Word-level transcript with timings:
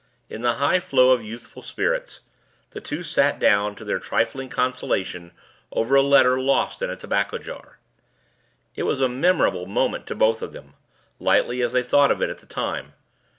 In 0.31 0.41
the 0.41 0.53
high 0.53 0.79
flow 0.79 1.11
of 1.11 1.23
youthful 1.23 1.61
spirits, 1.61 2.21
the 2.71 2.81
two 2.81 3.03
sat 3.03 3.37
down 3.39 3.75
to 3.75 3.85
their 3.85 3.99
trifling 3.99 4.49
consultation 4.49 5.31
over 5.71 5.93
a 5.93 6.01
letter 6.01 6.39
lost 6.41 6.81
in 6.81 6.89
a 6.89 6.95
tobacco 6.95 7.37
jar. 7.37 7.77
It 8.75 8.81
was 8.81 8.99
a 8.99 9.07
memorable 9.07 9.67
moment 9.67 10.07
to 10.07 10.15
both 10.15 10.41
of 10.41 10.53
them, 10.53 10.73
lightly 11.19 11.61
as 11.61 11.73
they 11.73 11.83
thought 11.83 12.09
of 12.09 12.19
it 12.19 12.31
at 12.31 12.39
the 12.39 12.47
time. 12.47 12.93